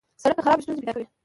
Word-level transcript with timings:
سړک 0.23 0.35
که 0.37 0.41
خراب 0.45 0.57
وي، 0.59 0.63
ستونزې 0.63 0.81
پیدا 0.87 0.93
کوي. 0.95 1.05